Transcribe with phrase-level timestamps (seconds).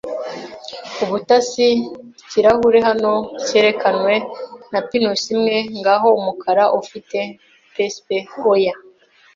[1.03, 1.83] Ubutasi-
[2.21, 3.13] ikirahure, hano
[3.45, 4.13] cyerekanwe
[4.71, 7.19] na pinusi imwe, ngaho umukara ufite
[7.71, 8.35] precipices.
[8.53, 8.73] Oya